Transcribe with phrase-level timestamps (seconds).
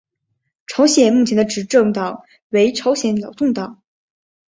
[0.65, 3.83] 朝鲜目前的执政党为朝鲜劳动党。